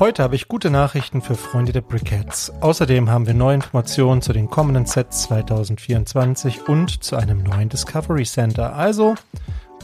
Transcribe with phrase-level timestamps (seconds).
[0.00, 2.54] Heute habe ich gute Nachrichten für Freunde der Brickheads.
[2.62, 8.24] Außerdem haben wir neue Informationen zu den kommenden Sets 2024 und zu einem neuen Discovery
[8.24, 8.74] Center.
[8.74, 9.14] Also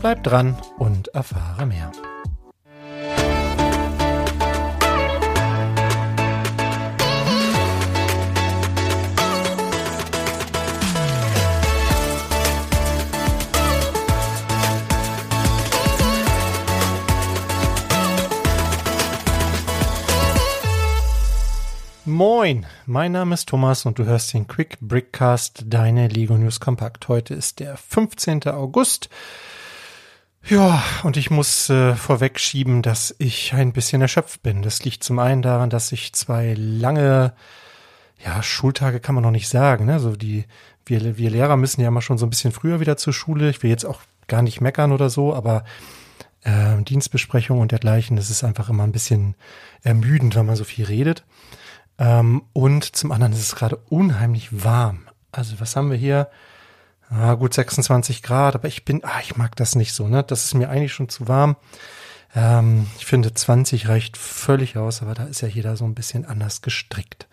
[0.00, 1.92] bleib dran und erfahre mehr.
[22.46, 27.08] Moin, mein Name ist Thomas und du hörst den Quick Brickcast, deine Lego News Kompakt.
[27.08, 28.44] Heute ist der 15.
[28.44, 29.08] August.
[30.44, 34.62] Ja, und ich muss äh, vorweg schieben, dass ich ein bisschen erschöpft bin.
[34.62, 37.32] Das liegt zum einen daran, dass ich zwei lange,
[38.24, 39.86] ja, Schultage kann man noch nicht sagen.
[39.86, 39.98] Ne?
[40.16, 40.44] Die,
[40.84, 43.50] wir, wir Lehrer müssen ja mal schon so ein bisschen früher wieder zur Schule.
[43.50, 45.64] Ich will jetzt auch gar nicht meckern oder so, aber
[46.42, 49.34] äh, Dienstbesprechung und dergleichen, das ist einfach immer ein bisschen
[49.82, 51.24] ermüdend, wenn man so viel redet.
[51.98, 55.08] Ähm, und zum anderen ist es gerade unheimlich warm.
[55.32, 56.28] Also was haben wir hier?
[57.08, 60.24] Ah, gut 26 Grad, aber ich bin, ah, ich mag das nicht so, ne?
[60.24, 61.56] Das ist mir eigentlich schon zu warm.
[62.34, 66.24] Ähm, ich finde 20 reicht völlig aus, aber da ist ja jeder so ein bisschen
[66.24, 67.28] anders gestrickt.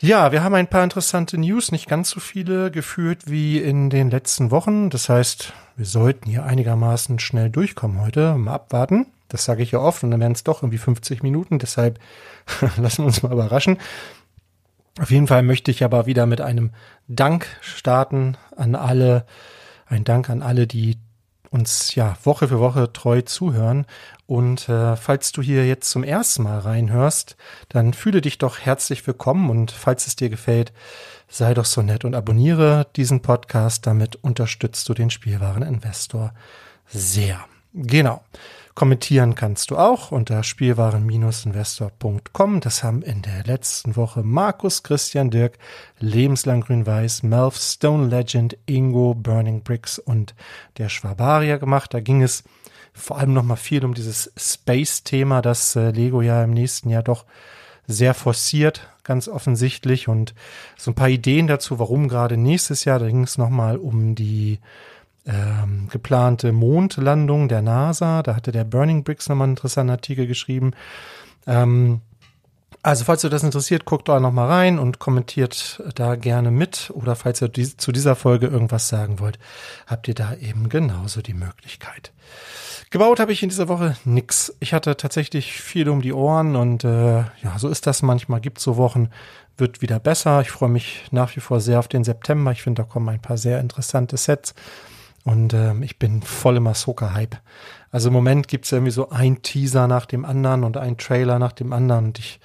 [0.00, 4.10] Ja, wir haben ein paar interessante News, nicht ganz so viele geführt wie in den
[4.10, 4.90] letzten Wochen.
[4.90, 8.36] Das heißt, wir sollten hier einigermaßen schnell durchkommen heute.
[8.36, 9.06] Mal abwarten.
[9.28, 11.58] Das sage ich ja oft und dann werden es doch irgendwie 50 Minuten.
[11.58, 11.98] Deshalb
[12.76, 13.78] lassen wir uns mal überraschen.
[15.00, 16.70] Auf jeden Fall möchte ich aber wieder mit einem
[17.06, 19.26] Dank starten an alle,
[19.86, 20.98] ein Dank an alle, die
[21.50, 23.86] uns ja Woche für Woche treu zuhören.
[24.26, 27.36] Und äh, falls du hier jetzt zum ersten Mal reinhörst,
[27.68, 30.72] dann fühle dich doch herzlich willkommen und falls es dir gefällt,
[31.28, 33.86] sei doch so nett und abonniere diesen Podcast.
[33.86, 36.32] Damit unterstützt du den Spielwareninvestor
[36.86, 37.44] sehr.
[37.72, 38.22] Genau.
[38.76, 42.60] Kommentieren kannst du auch unter spielwaren-investor.com.
[42.60, 45.56] Das haben in der letzten Woche Markus, Christian, Dirk,
[45.98, 50.34] Lebenslang Grün-Weiß, Melf, Stone Legend, Ingo, Burning Bricks und
[50.76, 51.94] der Schwabaria gemacht.
[51.94, 52.44] Da ging es
[52.92, 57.24] vor allem nochmal viel um dieses Space-Thema, das äh, Lego ja im nächsten Jahr doch
[57.86, 60.06] sehr forciert, ganz offensichtlich.
[60.06, 60.34] Und
[60.76, 64.58] so ein paar Ideen dazu, warum gerade nächstes Jahr, da ging es nochmal um die
[65.26, 68.22] ähm, geplante Mondlandung der NASA.
[68.22, 70.72] Da hatte der Burning Bricks nochmal einen interessanten Artikel geschrieben.
[71.46, 72.00] Ähm,
[72.82, 76.92] also falls du das interessiert, guckt da nochmal rein und kommentiert da gerne mit.
[76.94, 79.40] Oder falls ihr die, zu dieser Folge irgendwas sagen wollt,
[79.88, 82.12] habt ihr da eben genauso die Möglichkeit.
[82.90, 84.54] Gebaut habe ich in dieser Woche nix.
[84.60, 88.40] Ich hatte tatsächlich viel um die Ohren und äh, ja, so ist das manchmal.
[88.40, 89.10] Gibt so Wochen,
[89.56, 90.40] wird wieder besser.
[90.42, 92.52] Ich freue mich nach wie vor sehr auf den September.
[92.52, 94.54] Ich finde, da kommen ein paar sehr interessante Sets.
[95.26, 97.36] Und ähm, ich bin voll im Ahsoka-Hype.
[97.90, 101.50] Also im Moment gibt's irgendwie so ein Teaser nach dem anderen und ein Trailer nach
[101.50, 102.06] dem anderen.
[102.06, 102.38] Und ich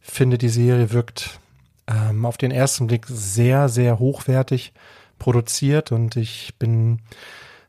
[0.00, 1.38] finde, die Serie wirkt
[1.86, 4.72] ähm, auf den ersten Blick sehr, sehr hochwertig
[5.18, 5.92] produziert.
[5.92, 7.00] Und ich bin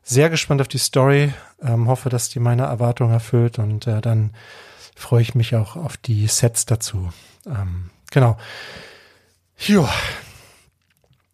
[0.02, 1.34] sehr gespannt auf die Story.
[1.60, 3.58] Ähm, hoffe, dass die meine Erwartungen erfüllt.
[3.58, 4.30] Und äh, dann
[4.96, 7.10] freue ich mich auch auf die Sets dazu.
[7.44, 8.38] Ähm, genau.
[9.58, 9.92] Ja,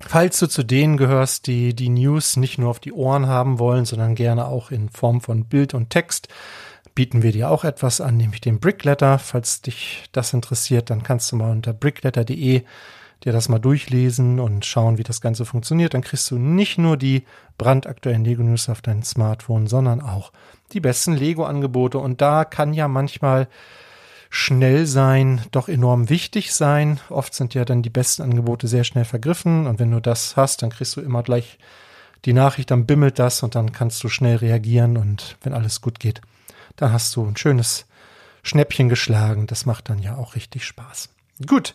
[0.00, 3.84] Falls du zu denen gehörst, die die News nicht nur auf die Ohren haben wollen,
[3.84, 6.28] sondern gerne auch in Form von Bild und Text,
[6.94, 9.18] bieten wir dir auch etwas an, nämlich den Brickletter.
[9.18, 12.62] Falls dich das interessiert, dann kannst du mal unter brickletter.de
[13.24, 15.94] dir das mal durchlesen und schauen, wie das Ganze funktioniert.
[15.94, 17.24] Dann kriegst du nicht nur die
[17.58, 20.32] brandaktuellen Lego News auf dein Smartphone, sondern auch
[20.72, 21.98] die besten Lego-Angebote.
[21.98, 23.48] Und da kann ja manchmal
[24.30, 27.00] schnell sein doch enorm wichtig sein.
[27.08, 30.62] Oft sind ja dann die besten Angebote sehr schnell vergriffen und wenn du das hast,
[30.62, 31.58] dann kriegst du immer gleich
[32.24, 35.98] die Nachricht, dann bimmelt das und dann kannst du schnell reagieren und wenn alles gut
[35.98, 36.20] geht,
[36.76, 37.86] dann hast du ein schönes
[38.42, 39.46] Schnäppchen geschlagen.
[39.46, 41.08] Das macht dann ja auch richtig Spaß.
[41.46, 41.74] Gut,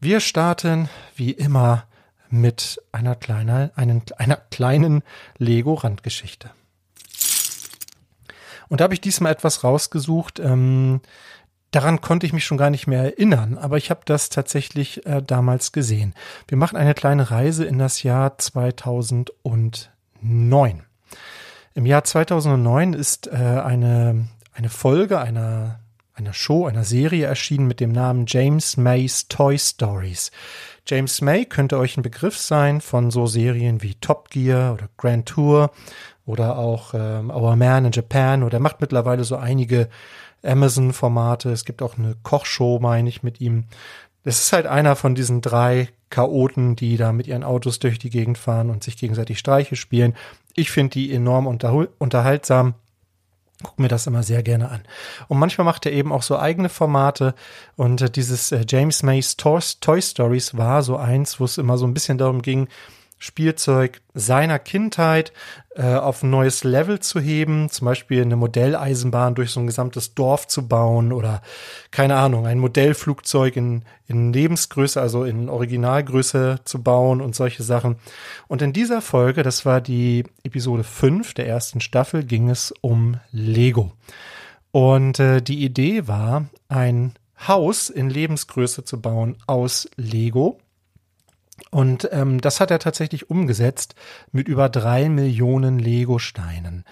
[0.00, 1.84] wir starten wie immer
[2.30, 5.02] mit einer kleinen, einen, einer kleinen
[5.36, 6.50] Lego-Randgeschichte.
[8.68, 11.02] Und da habe ich diesmal etwas rausgesucht, ähm,
[11.72, 15.20] daran konnte ich mich schon gar nicht mehr erinnern, aber ich habe das tatsächlich äh,
[15.20, 16.14] damals gesehen.
[16.46, 20.84] Wir machen eine kleine Reise in das Jahr 2009.
[21.74, 25.80] Im Jahr 2009 ist äh, eine, eine Folge einer,
[26.14, 30.30] einer Show, einer Serie erschienen mit dem Namen James May's Toy Stories.
[30.86, 35.26] James May könnte euch ein Begriff sein von so Serien wie Top Gear oder Grand
[35.26, 35.70] Tour
[36.26, 39.88] oder auch ähm, Our Man in Japan oder macht mittlerweile so einige
[40.42, 41.50] Amazon-Formate.
[41.50, 43.64] Es gibt auch eine Kochshow, meine ich, mit ihm.
[44.24, 48.10] Das ist halt einer von diesen drei Chaoten, die da mit ihren Autos durch die
[48.10, 50.14] Gegend fahren und sich gegenseitig Streiche spielen.
[50.54, 52.74] Ich finde die enorm unterhaltsam.
[53.62, 54.82] gucke mir das immer sehr gerne an.
[55.28, 57.34] Und manchmal macht er eben auch so eigene Formate
[57.76, 61.86] und äh, dieses äh, James Mays Toy Stories war so eins, wo es immer so
[61.86, 62.68] ein bisschen darum ging,
[63.22, 65.32] Spielzeug seiner Kindheit
[65.76, 70.16] äh, auf ein neues Level zu heben, zum Beispiel eine Modelleisenbahn durch so ein gesamtes
[70.16, 71.40] Dorf zu bauen oder
[71.92, 77.94] keine Ahnung, ein Modellflugzeug in, in Lebensgröße, also in Originalgröße zu bauen und solche Sachen.
[78.48, 83.20] Und in dieser Folge, das war die Episode 5 der ersten Staffel, ging es um
[83.30, 83.92] Lego.
[84.72, 87.12] Und äh, die Idee war, ein
[87.46, 90.58] Haus in Lebensgröße zu bauen aus Lego
[91.70, 93.94] und ähm, das hat er tatsächlich umgesetzt
[94.30, 96.84] mit über drei Millionen Lego-Steinen.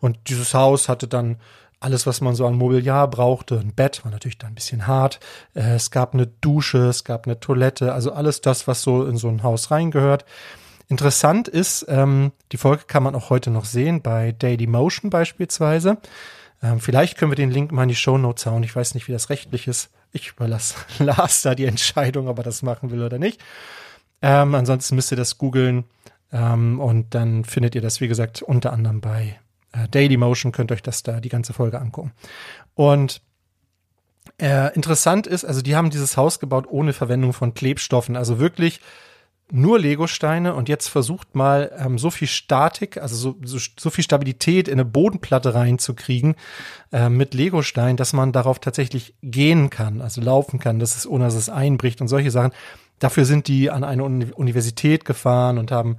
[0.00, 1.38] Und dieses Haus hatte dann
[1.80, 3.58] alles, was man so an Mobiliar brauchte.
[3.58, 5.20] Ein Bett war natürlich dann ein bisschen hart.
[5.54, 9.16] Äh, es gab eine Dusche, es gab eine Toilette, also alles das, was so in
[9.16, 10.24] so ein Haus reingehört.
[10.88, 15.98] Interessant ist, ähm, die Folge kann man auch heute noch sehen bei Daily Motion beispielsweise.
[16.62, 18.62] Ähm, vielleicht können wir den Link mal in die Show Notes hauen.
[18.62, 19.90] Ich weiß nicht, wie das rechtlich ist.
[20.12, 23.40] Ich überlasse Lars da die Entscheidung, ob er das machen will oder nicht.
[24.22, 25.84] Ähm, ansonsten müsst ihr das googeln
[26.32, 29.38] ähm, und dann findet ihr das, wie gesagt, unter anderem bei
[29.72, 32.12] äh, Daily Motion, könnt euch das da die ganze Folge angucken.
[32.74, 33.22] Und
[34.40, 38.80] äh, interessant ist, also die haben dieses Haus gebaut ohne Verwendung von Klebstoffen, also wirklich
[39.50, 44.04] nur Legosteine und jetzt versucht mal ähm, so viel Statik, also so, so, so viel
[44.04, 46.34] Stabilität in eine Bodenplatte reinzukriegen
[46.92, 51.24] äh, mit Legostein, dass man darauf tatsächlich gehen kann, also laufen kann, dass es ohne
[51.24, 52.52] dass es einbricht und solche Sachen.
[52.98, 55.98] Dafür sind die an eine Universität gefahren und haben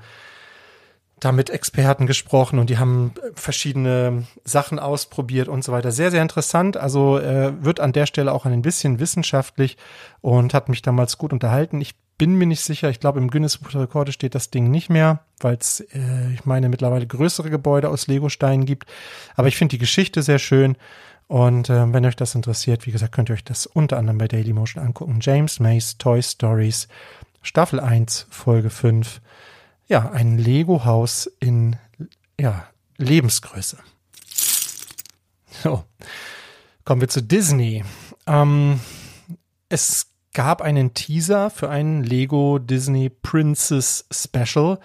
[1.19, 5.91] da mit Experten gesprochen und die haben verschiedene Sachen ausprobiert und so weiter.
[5.91, 6.77] Sehr, sehr interessant.
[6.77, 9.77] Also äh, wird an der Stelle auch ein bisschen wissenschaftlich
[10.21, 11.81] und hat mich damals gut unterhalten.
[11.81, 12.89] Ich bin mir nicht sicher.
[12.89, 16.33] Ich glaube, im Guinness Buch der Rekorde steht das Ding nicht mehr, weil es, äh,
[16.33, 18.89] ich meine, mittlerweile größere Gebäude aus Legosteinen gibt.
[19.35, 20.77] Aber ich finde die Geschichte sehr schön
[21.29, 24.27] und äh, wenn euch das interessiert, wie gesagt, könnt ihr euch das unter anderem bei
[24.27, 25.19] Dailymotion angucken.
[25.21, 26.87] James Mays Toy Stories,
[27.43, 29.21] Staffel 1, Folge 5.
[29.87, 31.75] Ja, ein Lego-Haus in
[32.39, 32.65] ja,
[32.97, 33.77] Lebensgröße.
[35.61, 35.83] So,
[36.83, 37.83] kommen wir zu Disney.
[38.25, 38.79] Ähm,
[39.67, 44.79] es gab einen Teaser für ein Lego Disney Princess Special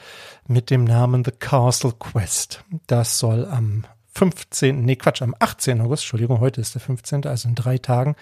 [0.46, 2.64] mit dem Namen The Castle Quest.
[2.86, 5.80] Das soll am 15., nee, Quatsch, am 18.
[5.80, 8.14] August, Entschuldigung, heute ist der 15., also in drei Tagen,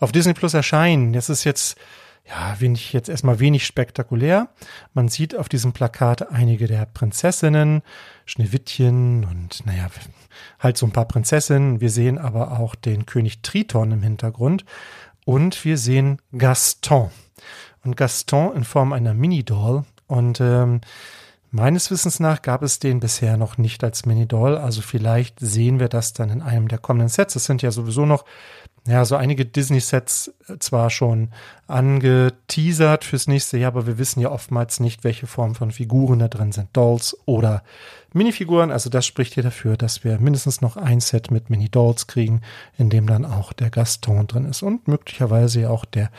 [0.00, 1.12] auf Disney Plus erscheinen.
[1.12, 1.76] Das ist jetzt,
[2.28, 4.48] ja, wenig, jetzt erstmal wenig spektakulär.
[4.94, 7.82] Man sieht auf diesem Plakat einige der Prinzessinnen,
[8.24, 9.88] Schneewittchen und, naja,
[10.60, 11.80] halt so ein paar Prinzessinnen.
[11.80, 14.64] Wir sehen aber auch den König Triton im Hintergrund
[15.24, 17.10] und wir sehen Gaston.
[17.84, 20.80] Und Gaston in Form einer Mini-Doll und, ähm,
[21.54, 25.90] Meines Wissens nach gab es den bisher noch nicht als Mini-Doll, also vielleicht sehen wir
[25.90, 27.36] das dann in einem der kommenden Sets.
[27.36, 28.24] Es sind ja sowieso noch,
[28.86, 31.28] ja, so einige Disney-Sets äh, zwar schon
[31.66, 36.28] angeteasert fürs nächste Jahr, aber wir wissen ja oftmals nicht, welche Form von Figuren da
[36.28, 37.62] drin sind, Dolls oder
[38.14, 38.70] Minifiguren.
[38.70, 42.40] Also das spricht hier dafür, dass wir mindestens noch ein Set mit Mini-Dolls kriegen,
[42.78, 46.10] in dem dann auch der Gaston drin ist und möglicherweise auch der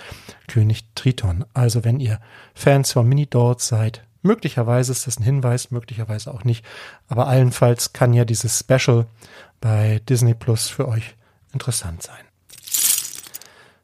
[0.47, 1.44] König Triton.
[1.56, 2.19] Also wenn ihr
[2.53, 6.66] Fans von Mini-Dolls seid, Möglicherweise ist das ein Hinweis, möglicherweise auch nicht.
[7.08, 9.06] Aber allenfalls kann ja dieses Special
[9.62, 11.16] bei Disney Plus für euch
[11.54, 12.24] interessant sein.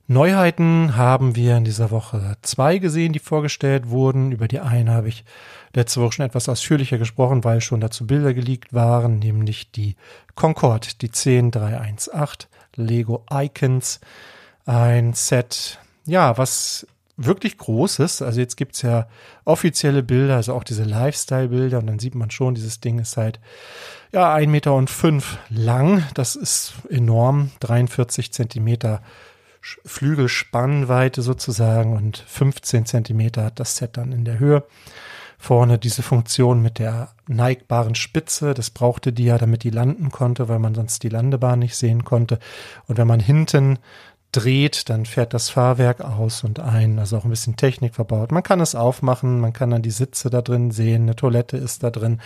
[0.08, 4.32] Neuheiten haben wir in dieser Woche zwei gesehen, die vorgestellt wurden.
[4.32, 5.24] Über die eine habe ich
[5.76, 9.96] letzte Woche schon etwas ausführlicher gesprochen, weil schon dazu Bilder geleakt waren, nämlich die
[10.34, 14.00] Concorde, die 10318 Lego Icons.
[14.66, 16.88] Ein Set, ja, was
[17.26, 18.22] wirklich Großes.
[18.22, 19.08] Also jetzt gibt's ja
[19.46, 23.40] offizielle Bilder, also auch diese Lifestyle-Bilder und dann sieht man schon, dieses Ding ist halt
[24.12, 26.04] ja ein Meter und fünf lang.
[26.14, 29.02] Das ist enorm, 43 Zentimeter
[29.62, 34.64] Flügelspannweite sozusagen und 15 Zentimeter hat das Set dann in der Höhe.
[35.38, 40.50] Vorne diese Funktion mit der neigbaren Spitze, das brauchte die ja, damit die landen konnte,
[40.50, 42.40] weil man sonst die Landebahn nicht sehen konnte.
[42.88, 43.80] Und wenn man hinten
[44.32, 47.00] dreht, dann fährt das Fahrwerk aus und ein.
[47.00, 48.32] Also auch ein bisschen Technik verbaut.
[48.32, 51.84] Man kann es aufmachen, man kann dann die Sitze da drin sehen, eine Toilette ist
[51.84, 52.20] da drin.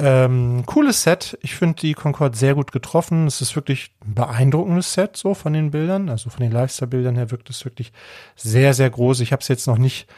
[0.00, 1.38] Ähm, cooles Set.
[1.42, 3.26] Ich finde die Concorde sehr gut getroffen.
[3.26, 6.08] Es ist wirklich ein beeindruckendes Set, so von den Bildern.
[6.08, 7.92] Also von den Lifestyle-Bildern her wirkt es wirklich
[8.34, 9.20] sehr, sehr groß.
[9.20, 10.08] Ich habe es jetzt noch nicht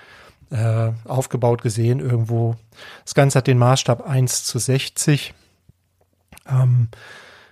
[0.50, 2.54] äh, aufgebaut gesehen irgendwo.
[3.04, 5.34] Das Ganze hat den Maßstab 1 zu 60.
[6.48, 6.88] Ähm,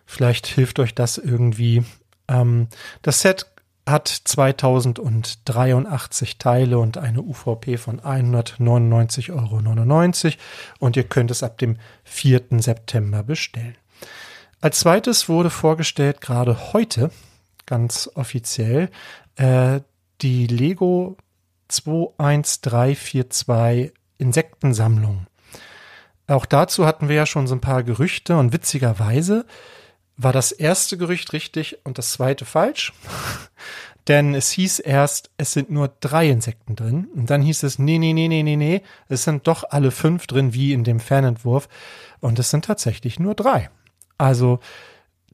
[0.07, 1.83] vielleicht hilft euch das irgendwie.
[2.31, 2.69] Ähm,
[3.03, 3.45] das Set
[3.87, 9.61] hat 2083 Teile und eine UVP von 199,99 Euro
[10.79, 12.45] und ihr könnt es ab dem 4.
[12.59, 13.77] September bestellen.
[14.61, 17.11] Als zweites wurde vorgestellt, gerade heute,
[17.67, 18.91] ganz offiziell,
[19.37, 19.81] äh,
[20.21, 21.17] die Lego
[21.69, 25.27] 21342 Insektensammlung.
[26.27, 29.47] Auch dazu hatten wir ja schon so ein paar Gerüchte und witzigerweise
[30.23, 32.93] war das erste Gerücht richtig und das zweite falsch.
[34.09, 37.09] Denn es hieß erst, es sind nur drei Insekten drin.
[37.15, 40.27] Und dann hieß es, nee, nee, nee, nee, nee, nee, es sind doch alle fünf
[40.27, 41.69] drin, wie in dem Fernentwurf.
[42.21, 43.71] Und es sind tatsächlich nur drei.
[44.19, 44.59] Also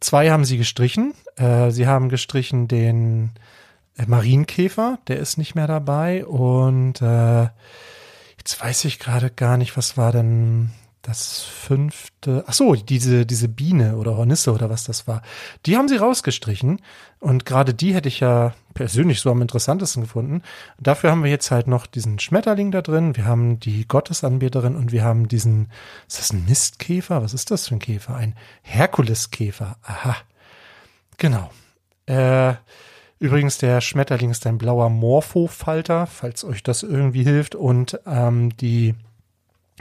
[0.00, 1.14] zwei haben sie gestrichen.
[1.36, 3.30] Äh, sie haben gestrichen den
[3.96, 6.26] äh, Marienkäfer, der ist nicht mehr dabei.
[6.26, 7.48] Und äh,
[8.38, 10.70] jetzt weiß ich gerade gar nicht, was war denn
[11.06, 15.22] das fünfte, ach so, diese, diese Biene oder Hornisse oder was das war,
[15.64, 16.80] die haben sie rausgestrichen.
[17.20, 20.42] Und gerade die hätte ich ja persönlich so am interessantesten gefunden.
[20.80, 24.92] Dafür haben wir jetzt halt noch diesen Schmetterling da drin, wir haben die Gottesanbeterin und
[24.92, 25.70] wir haben diesen,
[26.08, 27.22] ist das ein Mistkäfer?
[27.22, 28.16] Was ist das für ein Käfer?
[28.16, 29.76] Ein Herkuleskäfer.
[29.82, 30.16] Aha.
[31.18, 31.50] Genau.
[32.06, 32.54] Äh,
[33.18, 37.54] Übrigens, der Schmetterling ist ein blauer Morpho-Falter, falls euch das irgendwie hilft.
[37.54, 38.94] Und ähm, die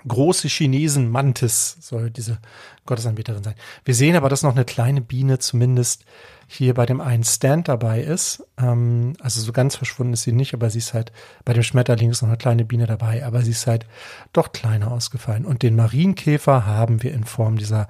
[0.08, 2.40] große Chinesen Mantis soll diese
[2.86, 3.56] Gottesanbeterin sein.
[3.84, 6.06] Wir sehen aber, dass noch eine kleine Biene zumindest
[6.48, 8.44] hier bei dem einen Stand dabei ist.
[8.58, 11.12] Ähm, also so ganz verschwunden ist sie nicht, aber sie ist halt,
[11.44, 13.88] bei dem Schmetterling ist noch eine kleine Biene dabei, aber sie ist halt
[14.34, 15.46] doch kleiner ausgefallen.
[15.46, 17.88] Und den Marienkäfer haben wir in Form dieser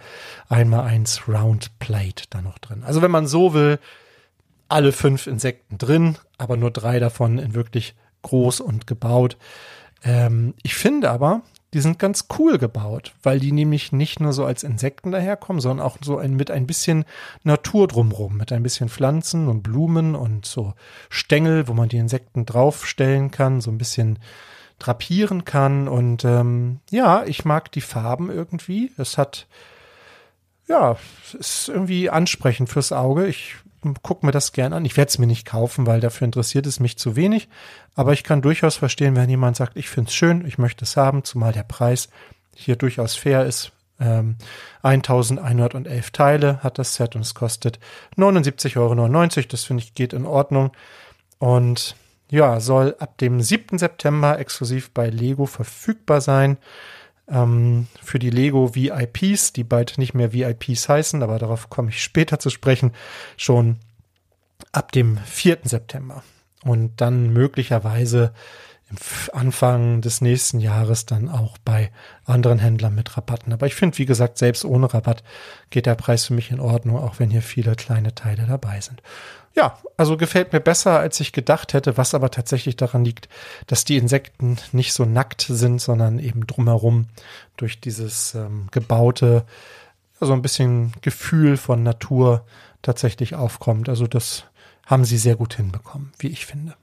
[0.49, 2.83] 1x1 Round Plate da noch drin.
[2.83, 3.79] Also wenn man so will,
[4.69, 9.37] alle fünf Insekten drin, aber nur drei davon in wirklich groß und gebaut.
[10.03, 11.41] Ähm, ich finde aber,
[11.75, 15.85] die sind ganz cool gebaut, weil die nämlich nicht nur so als Insekten daherkommen, sondern
[15.85, 17.03] auch so ein, mit ein bisschen
[17.43, 20.73] Natur drumrum, mit ein bisschen Pflanzen und Blumen und so
[21.09, 24.19] Stängel, wo man die Insekten draufstellen kann, so ein bisschen
[24.79, 25.89] drapieren kann.
[25.89, 28.93] Und ähm, ja, ich mag die Farben irgendwie.
[28.97, 29.45] Es hat,
[30.69, 33.27] ja, es ist irgendwie ansprechend fürs Auge.
[33.27, 33.55] Ich
[34.01, 34.85] gucke mir das gern an.
[34.85, 37.47] Ich werde es mir nicht kaufen, weil dafür interessiert es mich zu wenig.
[37.95, 40.97] Aber ich kann durchaus verstehen, wenn jemand sagt, ich finde es schön, ich möchte es
[40.97, 42.09] haben, zumal der Preis
[42.55, 43.71] hier durchaus fair ist.
[43.99, 44.35] Ähm,
[44.81, 47.79] 1111 Teile hat das Set und es kostet
[48.17, 49.47] 79,99 Euro.
[49.47, 50.71] Das finde ich geht in Ordnung.
[51.39, 51.95] Und
[52.29, 53.77] ja, soll ab dem 7.
[53.77, 56.57] September exklusiv bei Lego verfügbar sein
[57.29, 62.01] ähm, für die Lego VIPs, die bald nicht mehr VIPs heißen, aber darauf komme ich
[62.03, 62.91] später zu sprechen,
[63.37, 63.77] schon
[64.71, 65.59] ab dem 4.
[65.63, 66.23] September.
[66.63, 68.33] Und dann möglicherweise
[69.33, 71.91] Anfang des nächsten Jahres dann auch bei
[72.23, 73.51] anderen Händlern mit Rabatten.
[73.51, 75.23] Aber ich finde, wie gesagt, selbst ohne Rabatt
[75.71, 79.01] geht der Preis für mich in Ordnung, auch wenn hier viele kleine Teile dabei sind.
[79.55, 83.29] Ja, also gefällt mir besser, als ich gedacht hätte, was aber tatsächlich daran liegt,
[83.67, 87.07] dass die Insekten nicht so nackt sind, sondern eben drumherum
[87.55, 89.45] durch dieses ähm, gebaute,
[90.19, 92.45] so ein bisschen Gefühl von Natur
[92.81, 93.87] tatsächlich aufkommt.
[93.87, 94.43] Also das
[94.85, 96.75] haben sie sehr gut hinbekommen, wie ich finde.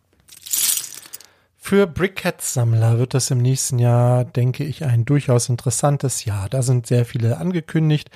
[1.59, 6.49] Für Brickhead-Sammler wird das im nächsten Jahr, denke ich, ein durchaus interessantes Jahr.
[6.49, 8.11] Da sind sehr viele angekündigt.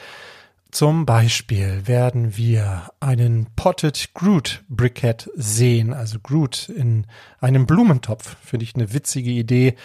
[0.76, 7.06] Zum Beispiel werden wir einen Potted Groot Briquette sehen, also Groot in
[7.40, 8.36] einem Blumentopf.
[8.44, 9.76] Finde ich eine witzige Idee.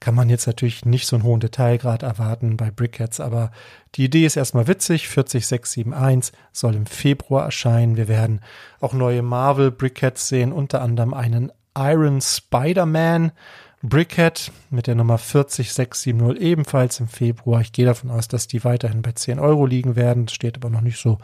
[0.00, 3.50] Kann man jetzt natürlich nicht so einen hohen Detailgrad erwarten bei Briquettes, aber
[3.94, 5.08] die Idee ist erstmal witzig.
[5.08, 7.98] 40671 soll im Februar erscheinen.
[7.98, 8.40] Wir werden
[8.80, 13.32] auch neue Marvel Briquettes sehen, unter anderem einen Iron Spider-Man
[13.82, 17.60] Brickhead mit der Nummer 40670 ebenfalls im Februar.
[17.60, 20.26] Ich gehe davon aus, dass die weiterhin bei 10 Euro liegen werden.
[20.26, 21.18] Das steht aber noch nicht so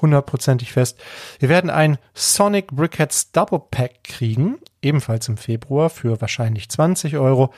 [0.00, 0.98] hundertprozentig fest.
[1.38, 7.54] Wir werden ein Sonic Brickheads Double Pack kriegen, ebenfalls im Februar für wahrscheinlich 20 Euro.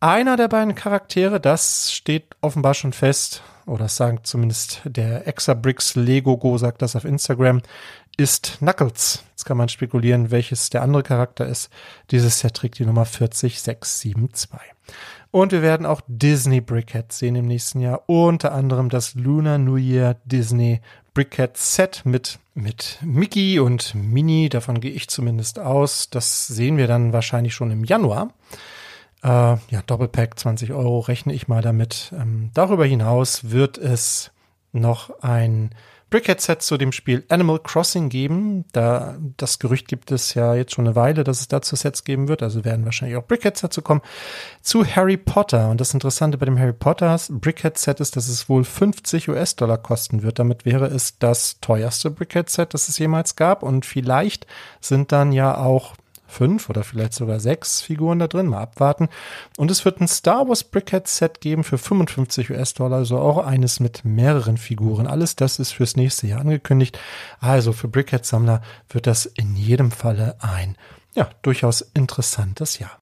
[0.00, 6.36] Einer der beiden Charaktere, das steht offenbar schon fest, oder sagt zumindest der Exabricks Lego
[6.36, 7.62] Go sagt das auf Instagram,
[8.16, 9.24] ist Knuckles.
[9.30, 11.70] Jetzt kann man spekulieren, welches der andere Charakter ist.
[12.10, 14.56] Dieses Set trägt die Nummer 40672.
[15.30, 18.04] Und wir werden auch Disney Brickheads sehen im nächsten Jahr.
[18.06, 20.80] Unter anderem das Lunar New Year Disney
[21.12, 24.48] Brickhead Set mit, mit Mickey und Minnie.
[24.48, 26.08] Davon gehe ich zumindest aus.
[26.10, 28.32] Das sehen wir dann wahrscheinlich schon im Januar.
[29.22, 32.12] Äh, ja, Doppelpack 20 Euro rechne ich mal damit.
[32.18, 34.30] Ähm, darüber hinaus wird es
[34.72, 35.70] noch ein
[36.08, 38.64] Brickhead-Set zu dem Spiel Animal Crossing geben.
[38.72, 42.28] Da das Gerücht gibt es ja jetzt schon eine Weile, dass es dazu Sets geben
[42.28, 42.42] wird.
[42.42, 44.02] Also werden wahrscheinlich auch Brickheads dazu kommen.
[44.62, 45.68] Zu Harry Potter.
[45.68, 50.22] Und das Interessante bei dem Harry Potter Brickhead-Set ist, dass es wohl 50 US-Dollar kosten
[50.22, 50.38] wird.
[50.38, 53.62] Damit wäre es das teuerste Brickhead-Set, das es jemals gab.
[53.64, 54.46] Und vielleicht
[54.80, 55.96] sind dann ja auch
[56.36, 58.46] fünf oder vielleicht sogar sechs Figuren da drin.
[58.46, 59.08] Mal abwarten.
[59.56, 63.80] Und es wird ein Star Wars Brickhead Set geben für 55 US-Dollar, also auch eines
[63.80, 65.06] mit mehreren Figuren.
[65.06, 66.98] Alles das ist fürs nächste Jahr angekündigt.
[67.40, 70.76] Also für Brickhead-Sammler wird das in jedem Falle ein,
[71.14, 73.00] ja, durchaus interessantes Jahr.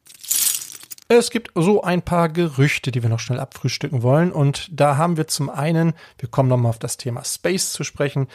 [1.09, 4.33] Es gibt so ein paar Gerüchte, die wir noch schnell abfrühstücken wollen.
[4.33, 8.29] Und da haben wir zum einen, wir kommen nochmal auf das Thema Space zu sprechen,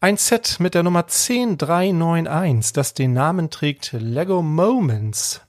[0.00, 5.42] ein Set mit der Nummer 10391, das den Namen trägt Lego Moments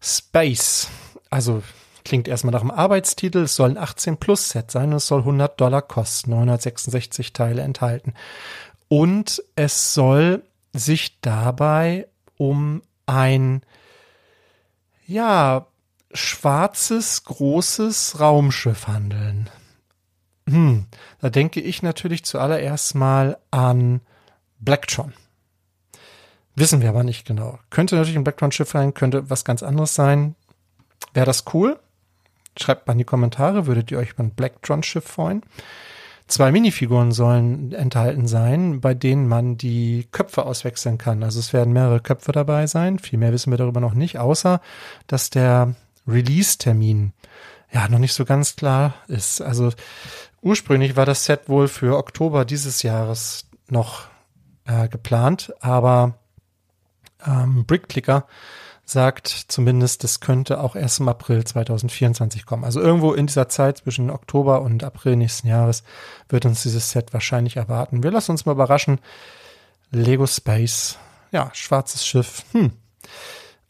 [0.00, 0.88] Space.
[1.30, 1.64] Also
[2.04, 3.38] klingt erstmal nach einem Arbeitstitel.
[3.38, 7.62] Es soll ein 18 Plus Set sein und es soll 100 Dollar kosten, 966 Teile
[7.62, 8.14] enthalten.
[8.86, 13.62] Und es soll sich dabei um ein
[15.08, 15.66] ja,
[16.12, 19.50] schwarzes, großes Raumschiff handeln.
[20.48, 20.86] Hm,
[21.20, 24.00] da denke ich natürlich zuallererst mal an
[24.58, 25.12] Blacktron.
[26.54, 27.58] Wissen wir aber nicht genau.
[27.70, 30.34] Könnte natürlich ein Blacktron-Schiff sein, könnte was ganz anderes sein.
[31.14, 31.78] Wäre das cool?
[32.58, 35.42] Schreibt mal in die Kommentare, würdet ihr euch über ein Blacktron-Schiff freuen?
[36.26, 41.22] Zwei Minifiguren sollen enthalten sein, bei denen man die Köpfe auswechseln kann.
[41.22, 42.98] Also es werden mehrere Köpfe dabei sein.
[42.98, 44.60] Viel mehr wissen wir darüber noch nicht, außer
[45.06, 45.74] dass der
[46.08, 47.12] Release-Termin
[47.70, 49.40] ja noch nicht so ganz klar ist.
[49.40, 49.72] Also
[50.40, 54.06] ursprünglich war das Set wohl für Oktober dieses Jahres noch
[54.64, 56.18] äh, geplant, aber
[57.26, 58.26] ähm, Brickclicker
[58.84, 62.64] sagt zumindest, das könnte auch erst im April 2024 kommen.
[62.64, 65.82] Also irgendwo in dieser Zeit zwischen Oktober und April nächsten Jahres
[66.30, 68.02] wird uns dieses Set wahrscheinlich erwarten.
[68.02, 68.98] Wir lassen uns mal überraschen.
[69.90, 70.98] Lego Space,
[71.32, 72.44] ja, schwarzes Schiff.
[72.52, 72.72] Hm,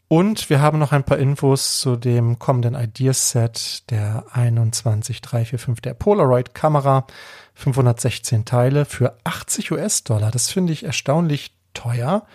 [0.09, 7.05] und wir haben noch ein paar Infos zu dem kommenden Ideas-Set der 21345 der Polaroid-Kamera.
[7.53, 10.31] 516 Teile für 80 US-Dollar.
[10.31, 12.25] Das finde ich erstaunlich teuer.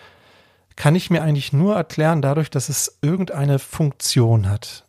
[0.77, 4.85] Kann ich mir eigentlich nur erklären dadurch, dass es irgendeine Funktion hat.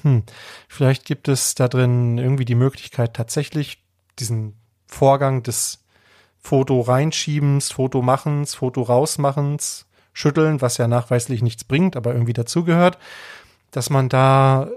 [0.00, 0.22] Hm,
[0.66, 3.84] vielleicht gibt es da drin irgendwie die Möglichkeit, tatsächlich
[4.18, 4.54] diesen
[4.86, 5.84] Vorgang des
[6.38, 12.98] Foto reinschiebens, Foto machens, Foto rausmachens schütteln, was ja nachweislich nichts bringt, aber irgendwie dazugehört,
[13.70, 14.68] dass man da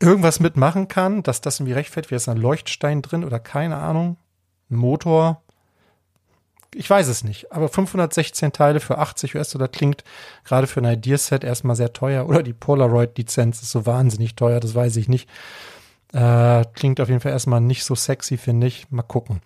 [0.00, 4.16] irgendwas mitmachen kann, dass das irgendwie rechtfertigt, wie ist ein Leuchtstein drin oder keine Ahnung,
[4.70, 5.42] ein Motor.
[6.74, 10.04] Ich weiß es nicht, aber 516 Teile für 80 US-Dollar klingt
[10.44, 14.74] gerade für ein Ideaset erstmal sehr teuer oder die Polaroid-Lizenz ist so wahnsinnig teuer, das
[14.74, 15.28] weiß ich nicht.
[16.16, 18.90] Äh, klingt auf jeden Fall erstmal nicht so sexy, finde ich.
[18.90, 19.42] Mal gucken.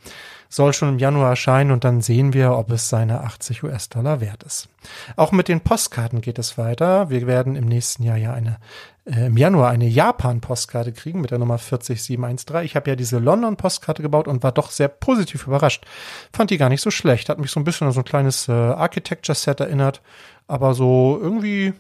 [0.49, 4.45] Soll schon im Januar erscheinen und dann sehen wir, ob es seine 80 US-Dollar wert
[4.45, 4.69] ist.
[5.17, 7.11] Auch mit den Postkarten geht es weiter.
[7.11, 8.59] Wir werden im nächsten Jahr ja eine,
[9.05, 12.65] äh, im Januar eine Japan-Postkarte kriegen mit der Nummer 40713.
[12.65, 15.85] Ich habe ja diese London-Postkarte gebaut und war doch sehr positiv überrascht.
[16.33, 17.31] Fand die gar nicht so schlecht.
[17.31, 20.03] Hat mich so ein bisschen an so ein kleines äh, Architecture-Set erinnert.
[20.47, 21.73] Aber so irgendwie,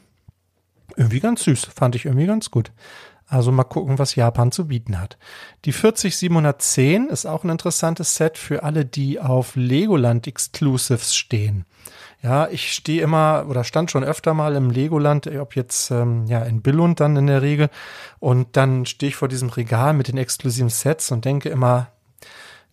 [0.96, 1.66] irgendwie ganz süß.
[1.66, 2.72] Fand ich irgendwie ganz gut.
[3.31, 5.16] Also mal gucken, was Japan zu bieten hat.
[5.64, 11.64] Die 40710 ist auch ein interessantes Set für alle, die auf Legoland Exclusives stehen.
[12.25, 16.40] Ja, ich stehe immer oder stand schon öfter mal im Legoland, ob jetzt ähm, ja
[16.40, 17.71] in Billund dann in der Regel.
[18.19, 21.93] Und dann stehe ich vor diesem Regal mit den exklusiven Sets und denke immer,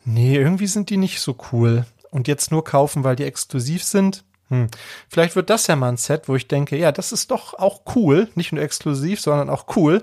[0.05, 1.85] nee, irgendwie sind die nicht so cool.
[2.09, 4.67] Und jetzt nur kaufen, weil die exklusiv sind, hm.
[5.09, 7.81] Vielleicht wird das ja mal ein Set, wo ich denke, ja, das ist doch auch
[7.95, 10.01] cool, nicht nur exklusiv, sondern auch cool.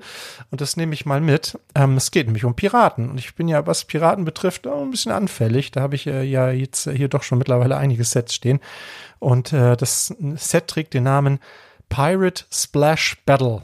[0.50, 1.58] Und das nehme ich mal mit.
[1.74, 3.10] Ähm, es geht nämlich um Piraten.
[3.10, 5.70] Und ich bin ja, was Piraten betrifft, ein bisschen anfällig.
[5.70, 8.60] Da habe ich äh, ja jetzt hier doch schon mittlerweile einige Sets stehen.
[9.18, 11.38] Und äh, das Set trägt den Namen
[11.88, 13.62] Pirate Splash Battle.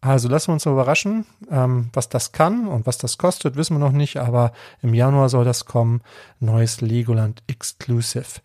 [0.00, 3.76] Also lassen wir uns mal überraschen, ähm, was das kann und was das kostet, wissen
[3.76, 6.02] wir noch nicht, aber im Januar soll das kommen.
[6.40, 8.40] Neues Legoland Exclusive.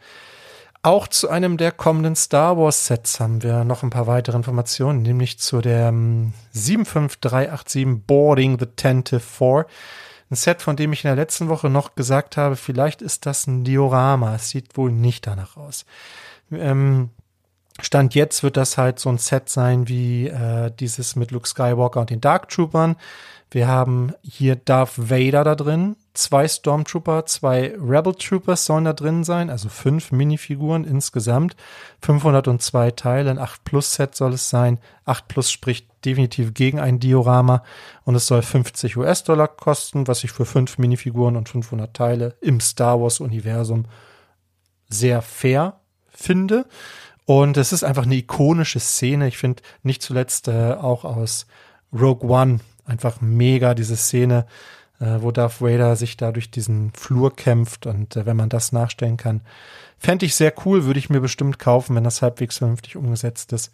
[0.88, 5.02] Auch zu einem der kommenden Star Wars Sets haben wir noch ein paar weitere Informationen,
[5.02, 5.90] nämlich zu der
[6.54, 9.66] 75387 ähm, Boarding the Tentative 4.
[10.32, 13.48] Ein Set, von dem ich in der letzten Woche noch gesagt habe, vielleicht ist das
[13.48, 14.36] ein Diorama.
[14.36, 15.84] Es sieht wohl nicht danach aus.
[16.54, 17.10] Ähm,
[17.82, 22.00] Stand jetzt wird das halt so ein Set sein wie äh, dieses mit Luke Skywalker
[22.00, 22.96] und den Dark Troopern.
[23.52, 29.24] Wir haben hier Darth Vader da drin, zwei Stormtrooper, zwei Rebel Troopers sollen da drin
[29.24, 31.56] sein, also fünf Minifiguren insgesamt,
[32.02, 34.80] 502 Teile, ein 8 Plus Set soll es sein.
[35.06, 37.64] 8 Plus spricht definitiv gegen ein Diorama
[38.04, 42.60] und es soll 50 US-Dollar kosten, was ich für fünf Minifiguren und 500 Teile im
[42.60, 43.86] Star Wars Universum
[44.90, 46.66] sehr fair finde.
[47.26, 49.28] Und es ist einfach eine ikonische Szene.
[49.28, 51.46] Ich finde nicht zuletzt äh, auch aus
[51.94, 54.48] Rogue One einfach mega, diese Szene,
[55.00, 58.72] äh, wo Darth Vader sich da durch diesen Flur kämpft und äh, wenn man das
[58.72, 59.42] nachstellen kann,
[59.98, 63.72] fände ich sehr cool, würde ich mir bestimmt kaufen, wenn das halbwegs vernünftig umgesetzt ist.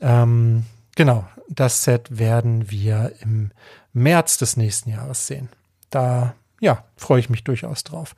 [0.00, 3.50] Ähm, genau, das Set werden wir im
[3.92, 5.48] März des nächsten Jahres sehen.
[5.90, 8.14] Da, ja, freue ich mich durchaus drauf.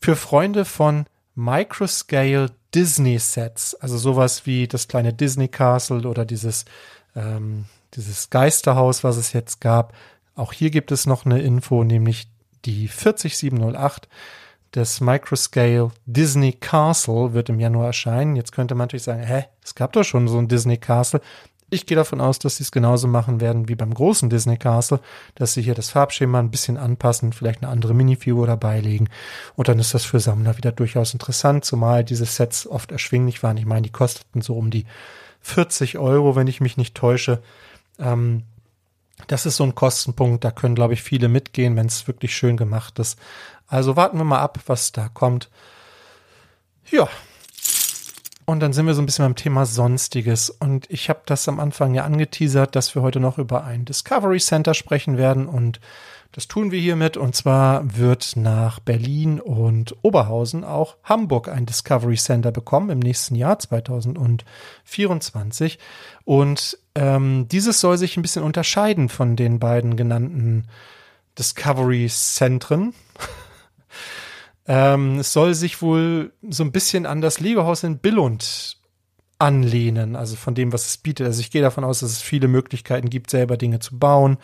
[0.00, 6.64] Für Freunde von Microscale Disney Sets, also sowas wie das kleine Disney Castle oder dieses,
[7.14, 9.94] ähm, dieses Geisterhaus, was es jetzt gab.
[10.34, 12.28] Auch hier gibt es noch eine Info, nämlich
[12.64, 14.08] die 40708
[14.74, 18.36] des Microscale Disney Castle wird im Januar erscheinen.
[18.36, 21.20] Jetzt könnte man natürlich sagen, hä, es gab doch schon so ein Disney Castle.
[21.70, 25.00] Ich gehe davon aus, dass sie es genauso machen werden wie beim großen Disney Castle,
[25.34, 29.08] dass sie hier das Farbschema ein bisschen anpassen, vielleicht eine andere Minifigur dabei legen.
[29.56, 33.56] Und dann ist das für Sammler wieder durchaus interessant, zumal diese Sets oft erschwinglich waren.
[33.56, 34.86] Ich meine, die kosteten so um die
[35.40, 37.42] 40 Euro, wenn ich mich nicht täusche.
[37.98, 38.42] Ähm,
[39.26, 42.56] das ist so ein Kostenpunkt, da können, glaube ich, viele mitgehen, wenn es wirklich schön
[42.56, 43.18] gemacht ist.
[43.66, 45.50] Also warten wir mal ab, was da kommt.
[46.90, 47.08] Ja,
[48.46, 50.50] und dann sind wir so ein bisschen beim Thema Sonstiges.
[50.50, 54.38] Und ich habe das am Anfang ja angeteasert, dass wir heute noch über ein Discovery
[54.38, 55.46] Center sprechen werden.
[55.46, 55.80] Und
[56.34, 57.16] das tun wir hiermit.
[57.16, 63.36] Und zwar wird nach Berlin und Oberhausen auch Hamburg ein Discovery Center bekommen im nächsten
[63.36, 65.78] Jahr 2024.
[66.24, 70.66] Und ähm, dieses soll sich ein bisschen unterscheiden von den beiden genannten
[71.38, 72.94] Discovery Zentren.
[74.66, 78.78] Ähm, es soll sich wohl so ein bisschen an das Lego-Haus in Billund
[79.38, 81.26] anlehnen, also von dem, was es bietet.
[81.26, 84.38] Also ich gehe davon aus, dass es viele Möglichkeiten gibt, selber Dinge zu bauen,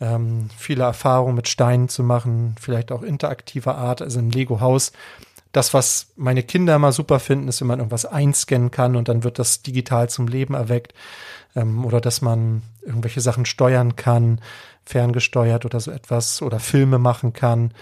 [0.00, 4.92] ähm, viele Erfahrungen mit Steinen zu machen, vielleicht auch interaktiver Art, also im Lego-Haus.
[5.52, 9.24] Das, was meine Kinder immer super finden, ist, wenn man irgendwas einscannen kann und dann
[9.24, 10.94] wird das digital zum Leben erweckt.
[11.56, 14.40] Ähm, oder dass man irgendwelche Sachen steuern kann,
[14.84, 17.72] ferngesteuert oder so etwas, oder Filme machen kann.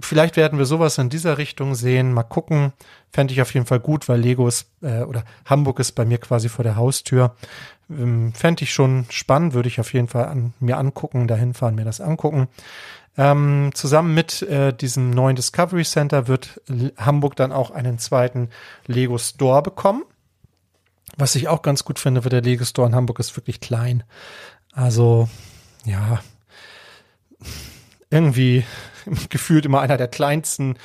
[0.00, 2.12] Vielleicht werden wir sowas in dieser Richtung sehen.
[2.12, 2.72] Mal gucken.
[3.12, 6.18] Fände ich auf jeden Fall gut, weil Lego ist, äh, oder Hamburg ist bei mir
[6.18, 7.36] quasi vor der Haustür.
[7.90, 11.74] Ähm, Fände ich schon spannend, würde ich auf jeden Fall an, mir angucken, dahin fahren,
[11.74, 12.48] mir das angucken.
[13.16, 16.60] Ähm, zusammen mit äh, diesem neuen Discovery Center wird
[16.96, 18.48] Hamburg dann auch einen zweiten
[18.86, 20.04] Lego Store bekommen.
[21.16, 24.02] Was ich auch ganz gut finde, weil der Lego Store in Hamburg ist wirklich klein.
[24.72, 25.28] Also,
[25.84, 26.20] ja,
[28.10, 28.64] irgendwie
[29.28, 30.76] gefühlt immer einer der kleinsten,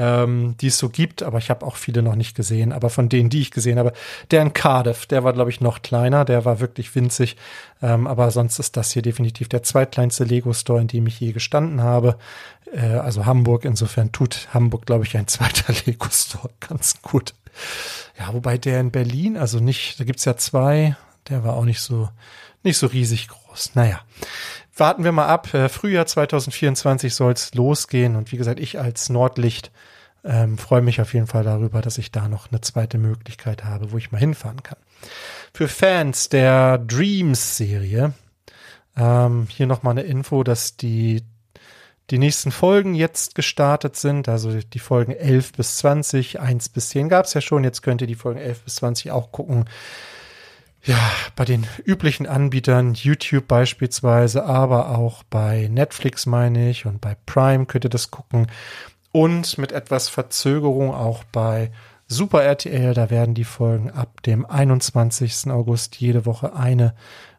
[0.00, 2.72] ähm, die es so gibt, aber ich habe auch viele noch nicht gesehen.
[2.72, 3.92] Aber von denen, die ich gesehen habe,
[4.30, 7.36] der in Cardiff, der war, glaube ich, noch kleiner, der war wirklich winzig.
[7.82, 11.82] Ähm, aber sonst ist das hier definitiv der zweitkleinste Lego-Store, in dem ich je gestanden
[11.82, 12.16] habe.
[12.72, 17.34] Äh, also Hamburg, insofern tut Hamburg, glaube ich, ein zweiter Lego-Store ganz gut.
[18.18, 20.96] Ja, wobei der in Berlin, also nicht, da gibt's ja zwei,
[21.28, 22.08] der war auch nicht so,
[22.62, 23.72] nicht so riesig groß.
[23.74, 24.00] Naja,
[24.80, 25.52] warten wir mal ab.
[25.54, 28.16] Äh, Frühjahr 2024 soll es losgehen.
[28.16, 29.70] Und wie gesagt, ich als Nordlicht
[30.24, 33.92] ähm, freue mich auf jeden Fall darüber, dass ich da noch eine zweite Möglichkeit habe,
[33.92, 34.78] wo ich mal hinfahren kann.
[35.54, 38.12] Für Fans der Dreams-Serie
[38.96, 41.22] ähm, hier nochmal eine Info, dass die
[42.10, 47.08] die nächsten Folgen jetzt gestartet sind, also die Folgen 11 bis 20, 1 bis 10
[47.08, 49.66] gab es ja schon, jetzt könnt ihr die Folgen 11 bis 20 auch gucken
[50.84, 50.98] ja,
[51.36, 57.66] bei den üblichen Anbietern, YouTube beispielsweise, aber auch bei Netflix meine ich und bei Prime
[57.66, 58.46] könnt ihr das gucken
[59.12, 61.70] und mit etwas Verzögerung auch bei
[62.08, 65.50] Super RTL, da werden die Folgen ab dem 21.
[65.50, 66.94] August jede Woche eine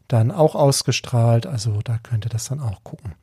[0.07, 3.15] dann auch ausgestrahlt, also da könnt ihr das dann auch gucken.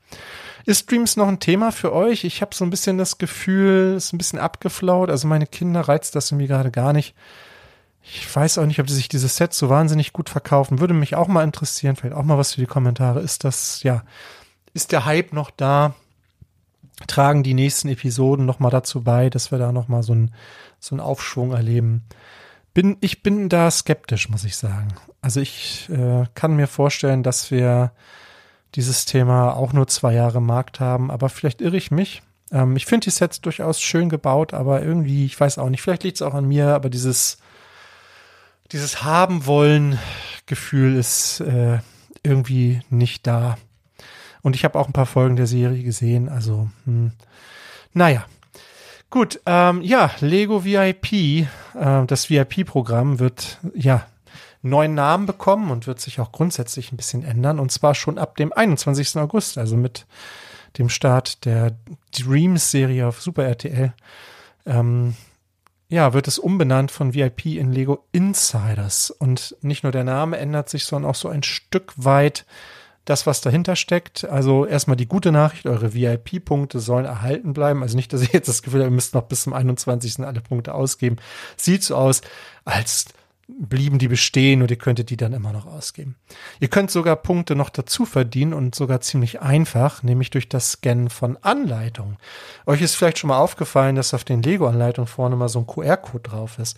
[0.65, 2.25] Ist Streams noch ein Thema für euch?
[2.25, 5.83] Ich habe so ein bisschen das Gefühl, es ist ein bisschen abgeflaut, also meine Kinder
[5.83, 7.15] reizt das irgendwie gerade gar nicht.
[8.03, 10.81] Ich weiß auch nicht, ob sich dieses Set so wahnsinnig gut verkaufen.
[10.81, 11.97] Würde mich auch mal interessieren.
[11.97, 13.21] Vielleicht auch mal was für die Kommentare.
[13.21, 14.03] Ist das, ja,
[14.73, 15.95] ist der Hype noch da?
[17.07, 20.35] Tragen die nächsten Episoden noch mal dazu bei, dass wir da noch mal so einen
[20.81, 22.05] so einen Aufschwung erleben?
[22.75, 24.89] Bin, ich bin da skeptisch, muss ich sagen.
[25.21, 27.93] Also ich äh, kann mir vorstellen, dass wir
[28.75, 32.23] dieses Thema auch nur zwei Jahre Markt haben, aber vielleicht irre ich mich.
[32.53, 36.05] Ähm, ich finde die Sets durchaus schön gebaut, aber irgendwie, ich weiß auch nicht, vielleicht
[36.05, 37.39] liegt es auch an mir, aber dieses
[38.73, 39.99] dieses haben wollen
[40.47, 41.79] Gefühl ist äh,
[42.23, 43.59] irgendwie nicht da.
[44.43, 47.13] Und ich habe auch ein paar Folgen der Serie gesehen, also hm,
[47.93, 48.25] naja.
[49.11, 51.47] Gut, ähm, ja, Lego VIP, äh,
[52.07, 54.07] das VIP-Programm wird ja
[54.61, 57.59] neuen Namen bekommen und wird sich auch grundsätzlich ein bisschen ändern.
[57.59, 59.17] Und zwar schon ab dem 21.
[59.17, 60.07] August, also mit
[60.77, 61.73] dem Start der
[62.13, 63.95] Dreams-Serie auf Super RTL.
[64.67, 65.15] Ähm,
[65.89, 69.11] ja, wird es umbenannt von VIP in Lego Insiders.
[69.11, 72.45] Und nicht nur der Name ändert sich, sondern auch so ein Stück weit
[73.07, 74.25] das, was dahinter steckt.
[74.25, 77.83] Also erstmal die gute Nachricht, eure VIP-Punkte sollen erhalten bleiben.
[77.83, 80.21] Also nicht, dass ihr jetzt das Gefühl habt, ihr müsst noch bis zum 21.
[80.27, 81.17] alle Punkte ausgeben.
[81.57, 82.21] Sieht so aus,
[82.67, 83.07] als
[83.49, 86.17] blieben die bestehen und ihr könntet die dann immer noch ausgeben.
[86.61, 91.09] Ihr könnt sogar Punkte noch dazu verdienen und sogar ziemlich einfach, nämlich durch das Scannen
[91.09, 92.19] von Anleitungen.
[92.67, 96.29] Euch ist vielleicht schon mal aufgefallen, dass auf den Lego-Anleitungen vorne mal so ein QR-Code
[96.29, 96.77] drauf ist.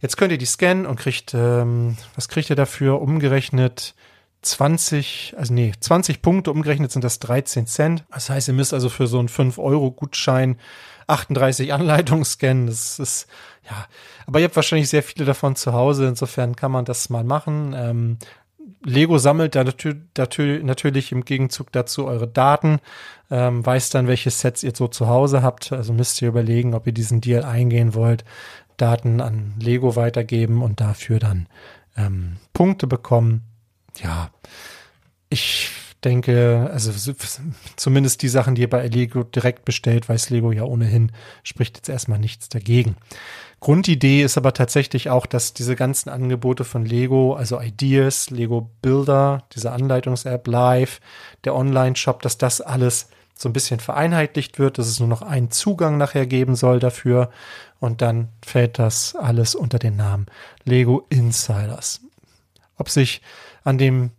[0.00, 3.00] Jetzt könnt ihr die scannen und kriegt, ähm, was kriegt ihr dafür?
[3.00, 3.94] Umgerechnet
[4.42, 8.04] 20, also nee, 20 Punkte, umgerechnet sind das 13 Cent.
[8.10, 10.56] Das heißt, ihr müsst also für so einen 5-Euro-Gutschein
[11.06, 12.66] 38 Anleitungen scannen.
[12.66, 13.26] Das ist,
[13.64, 13.86] ja,
[14.26, 16.06] aber ihr habt wahrscheinlich sehr viele davon zu Hause.
[16.06, 17.74] Insofern kann man das mal machen.
[17.76, 18.18] Ähm,
[18.84, 22.80] Lego sammelt da natürlich, im Gegenzug dazu eure Daten,
[23.30, 25.72] ähm, weiß dann, welche Sets ihr so zu Hause habt.
[25.72, 28.24] Also müsst ihr überlegen, ob ihr diesen Deal eingehen wollt,
[28.76, 31.48] Daten an Lego weitergeben und dafür dann
[31.96, 33.42] ähm, Punkte bekommen.
[34.02, 34.30] Ja,
[35.30, 35.70] ich
[36.06, 36.92] denke, also
[37.74, 41.10] zumindest die Sachen, die ihr bei Lego direkt bestellt, weiß Lego ja ohnehin,
[41.42, 42.96] spricht jetzt erstmal nichts dagegen.
[43.58, 49.42] Grundidee ist aber tatsächlich auch, dass diese ganzen Angebote von Lego, also Ideas, Lego Builder,
[49.54, 51.00] diese Anleitungs-App Live,
[51.44, 55.50] der Online-Shop, dass das alles so ein bisschen vereinheitlicht wird, dass es nur noch einen
[55.50, 57.30] Zugang nachher geben soll dafür
[57.80, 60.26] und dann fällt das alles unter den Namen
[60.64, 62.00] Lego Insiders.
[62.78, 63.20] Ob sich
[63.64, 64.12] an dem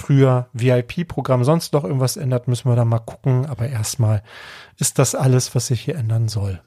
[0.00, 3.46] früher VIP-Programm sonst noch irgendwas ändert, müssen wir da mal gucken.
[3.46, 4.22] Aber erstmal
[4.76, 6.60] ist das alles, was sich hier ändern soll.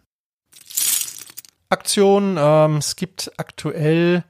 [1.70, 4.24] Aktion, ähm, es gibt aktuell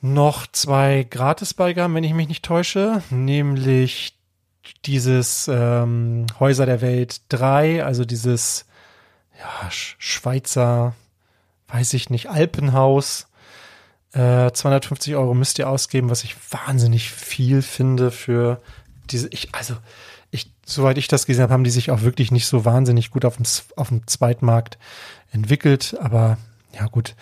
[0.00, 4.18] noch zwei Gratisbeigaben, wenn ich mich nicht täusche, nämlich
[4.84, 8.66] dieses ähm, Häuser der Welt 3, also dieses
[9.38, 10.94] ja, Schweizer,
[11.68, 13.29] weiß ich nicht, Alpenhaus
[14.12, 18.60] äh, 250 Euro müsst ihr ausgeben, was ich wahnsinnig viel finde für
[19.10, 19.76] diese, ich, also,
[20.30, 23.24] ich, soweit ich das gesehen habe, haben die sich auch wirklich nicht so wahnsinnig gut
[23.24, 23.46] auf dem,
[23.76, 24.78] auf dem Zweitmarkt
[25.32, 25.96] entwickelt.
[26.00, 26.38] Aber
[26.72, 27.14] ja, gut,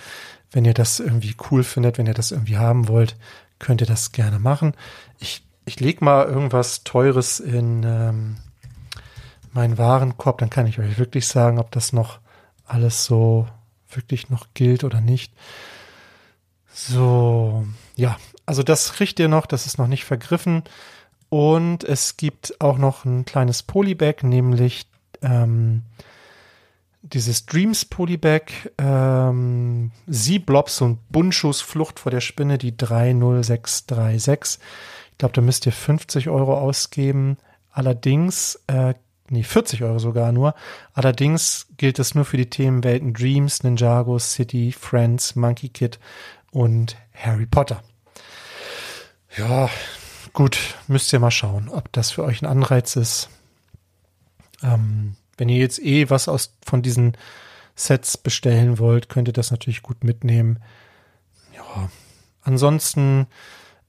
[0.50, 3.16] wenn ihr das irgendwie cool findet, wenn ihr das irgendwie haben wollt,
[3.58, 4.74] könnt ihr das gerne machen.
[5.18, 8.36] Ich, ich leg mal irgendwas Teures in ähm,
[9.52, 12.18] meinen Warenkorb, dann kann ich euch wirklich sagen, ob das noch
[12.66, 13.48] alles so
[13.90, 15.32] wirklich noch gilt oder nicht.
[16.80, 20.62] So, ja, also das kriegt ihr noch, das ist noch nicht vergriffen.
[21.28, 24.86] Und es gibt auch noch ein kleines Polybag, nämlich
[25.20, 25.82] ähm,
[27.02, 34.62] dieses Dreams Polybag, ähm, Sie-Blobs und Bundschuss Flucht vor der Spinne, die 30636.
[35.10, 37.38] Ich glaube, da müsst ihr 50 Euro ausgeben.
[37.72, 38.94] Allerdings, äh,
[39.30, 40.54] nee, 40 Euro sogar nur.
[40.94, 45.98] Allerdings gilt es nur für die Themenwelten Dreams, Ninjago, City, Friends, Monkey Kid
[46.50, 47.82] und Harry Potter.
[49.36, 49.68] Ja,
[50.32, 53.28] gut, müsst ihr mal schauen, ob das für euch ein Anreiz ist.
[54.62, 57.16] Ähm, wenn ihr jetzt eh was aus von diesen
[57.74, 60.60] Sets bestellen wollt, könnt ihr das natürlich gut mitnehmen.
[61.54, 61.88] Ja,
[62.42, 63.28] ansonsten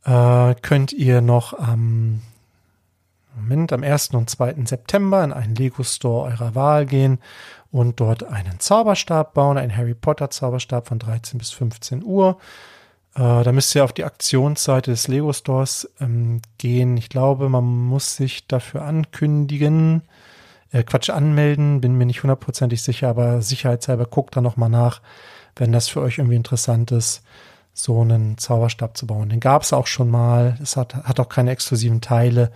[0.06, 2.22] äh, könnt ihr noch am
[3.36, 4.10] Moment, am 1.
[4.10, 4.56] und 2.
[4.66, 7.20] September in einen Lego Store eurer Wahl gehen
[7.72, 12.38] und dort einen Zauberstab bauen, einen Harry Potter Zauberstab von 13 bis 15 Uhr.
[13.16, 16.98] Äh, da müsst ihr auf die Aktionsseite des Lego Stores ähm, gehen.
[16.98, 20.04] Ich glaube, man muss sich dafür ankündigen,
[20.72, 25.02] äh, Quatsch anmelden, bin mir nicht hundertprozentig sicher, aber sicherheitshalber guckt da nochmal nach,
[25.56, 27.24] wenn das für euch irgendwie interessant ist,
[27.74, 29.30] so einen Zauberstab zu bauen.
[29.30, 30.58] Den gab es auch schon mal.
[30.62, 32.52] Es hat, hat auch keine exklusiven Teile,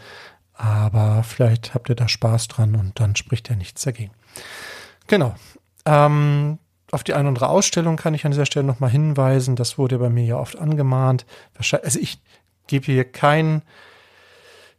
[0.53, 4.11] aber vielleicht habt ihr da Spaß dran und dann spricht ja nichts dagegen.
[5.07, 5.35] Genau.
[5.85, 6.59] Ähm,
[6.91, 9.55] auf die eine oder andere Ausstellung kann ich an dieser Stelle nochmal hinweisen.
[9.55, 11.25] Das wurde bei mir ja oft angemahnt.
[11.57, 12.19] Also ich
[12.67, 13.63] gebe hier keinen,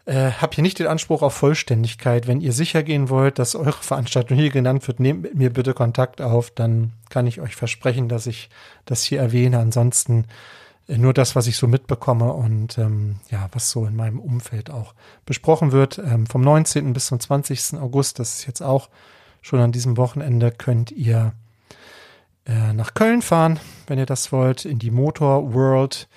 [0.07, 2.29] äh, habe hier nicht den Anspruch auf Vollständigkeit.
[2.29, 5.75] Wenn ihr sicher gehen wollt, dass eure Veranstaltung hier genannt wird, nehmt mit mir bitte
[5.75, 6.53] Kontakt auf.
[6.53, 8.49] Dann kann ich euch versprechen, dass ich
[8.85, 9.59] das hier erwähne.
[9.59, 10.27] Ansonsten
[10.89, 14.95] nur das, was ich so mitbekomme und ähm, ja, was so in meinem Umfeld auch
[15.25, 15.99] besprochen wird.
[15.99, 16.93] Ähm, vom 19.
[16.93, 17.79] bis zum 20.
[17.81, 18.91] August, das ist jetzt auch
[19.41, 21.33] schon an diesem Wochenende könnt ihr
[22.47, 26.09] äh, nach Köln fahren, wenn ihr das wollt, in die Motor World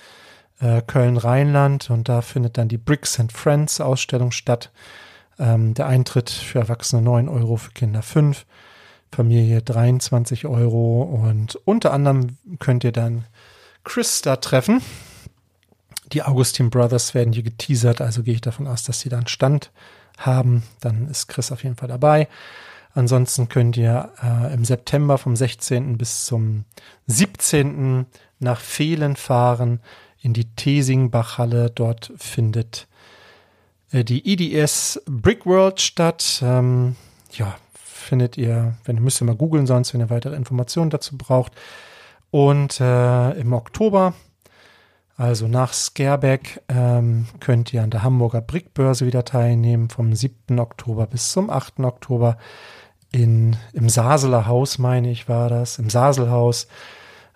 [0.60, 4.72] äh, Köln-Rheinland und da findet dann die Bricks and Friends Ausstellung statt.
[5.40, 8.46] Ähm, der Eintritt für Erwachsene 9 Euro, für Kinder 5,
[9.12, 13.26] Familie 23 Euro und unter anderem könnt ihr dann
[13.88, 14.82] Chris da treffen.
[16.12, 19.72] Die Augustin Brothers werden hier geteasert, also gehe ich davon aus, dass sie dann Stand
[20.18, 20.64] haben.
[20.82, 22.28] Dann ist Chris auf jeden Fall dabei.
[22.94, 25.98] Ansonsten könnt ihr äh, im September vom 16.
[25.98, 26.66] bis zum
[27.06, 28.06] 17.
[28.40, 29.80] nach Fehlen fahren
[30.22, 31.70] in die Tesingbachhalle.
[31.70, 32.88] Dort findet
[33.92, 36.42] äh, die EDS Brick World statt.
[36.44, 36.98] Ähm,
[37.32, 41.18] ja, findet ihr, wenn ihr müsst ihr mal googeln sonst, wenn ihr weitere Informationen dazu
[41.18, 41.54] braucht.
[42.32, 44.14] Und äh, im Oktober
[45.16, 50.60] Also nach Scareback ähm, könnt ihr an der Hamburger Brickbörse wieder teilnehmen, vom 7.
[50.60, 51.80] Oktober bis zum 8.
[51.80, 52.38] Oktober
[53.12, 56.68] in, im Saseler Haus, meine ich, war das, im Saselhaus.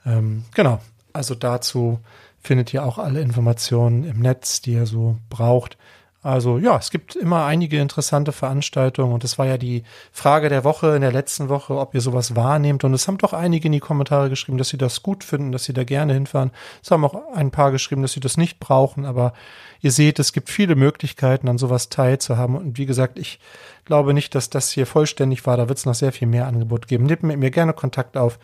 [0.06, 0.80] Ähm, genau,
[1.12, 2.00] also dazu
[2.40, 5.78] findet ihr auch alle Informationen im Netz, die ihr so braucht.
[6.24, 10.64] Also ja, es gibt immer einige interessante Veranstaltungen und es war ja die Frage der
[10.64, 13.72] Woche in der letzten Woche, ob ihr sowas wahrnehmt und es haben doch einige in
[13.72, 16.52] die Kommentare geschrieben, dass sie das gut finden, dass sie da gerne hinfahren.
[16.84, 19.34] Es haben auch ein paar geschrieben, dass sie das nicht brauchen, aber
[19.82, 23.40] ihr seht, es gibt viele Möglichkeiten, an sowas teilzuhaben und wie gesagt, ich
[23.86, 26.88] glaube nicht, dass das hier vollständig war, da wird es noch sehr viel mehr Angebot
[26.88, 27.06] geben.
[27.06, 28.38] Nehmt mit mir gerne Kontakt auf,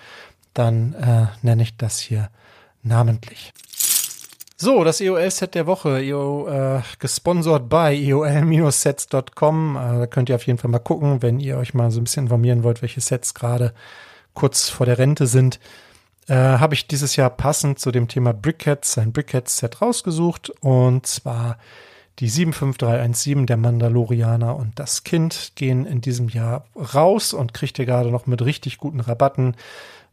[0.56, 2.32] dann äh, nenne ich das hier
[2.82, 3.54] namentlich.
[4.60, 9.76] So, das EOL-Set der Woche, EO, äh, gesponsert bei eol-sets.com.
[9.76, 12.06] Äh, da könnt ihr auf jeden Fall mal gucken, wenn ihr euch mal so ein
[12.06, 13.72] bisschen informieren wollt, welche Sets gerade
[14.34, 15.60] kurz vor der Rente sind.
[16.28, 21.60] Äh, Habe ich dieses Jahr passend zu dem Thema Brickheads ein Brickheads-Set rausgesucht und zwar
[22.18, 26.66] die 75317 der Mandalorianer und das Kind gehen in diesem Jahr
[26.96, 29.56] raus und kriegt ihr gerade noch mit richtig guten Rabatten